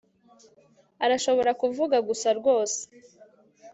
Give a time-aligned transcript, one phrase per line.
[1.05, 2.79] Arashobora kuvuga gusa rwose